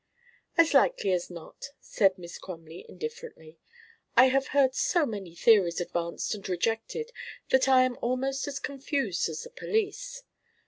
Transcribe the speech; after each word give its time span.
"As 0.57 0.73
likely 0.73 1.11
as 1.11 1.29
not," 1.29 1.69
said 1.79 2.17
Miss 2.17 2.39
Crumley 2.39 2.87
indifferently. 2.89 3.59
"I 4.17 4.29
have 4.29 4.47
heard 4.47 4.73
so 4.73 5.05
many 5.05 5.35
theories 5.35 5.79
advanced 5.79 6.33
and 6.33 6.49
rejected 6.49 7.11
that 7.49 7.67
I 7.69 7.83
am 7.83 7.99
almost 8.01 8.47
as 8.47 8.57
confused 8.57 9.29
as 9.29 9.43
the 9.43 9.51
police. 9.51 10.23